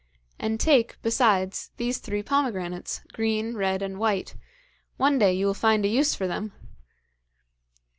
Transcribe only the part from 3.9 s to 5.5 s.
white. One day you